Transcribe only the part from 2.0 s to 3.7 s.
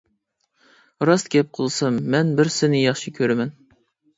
مەن بىرسىنى ياخشى كۆرىمەن!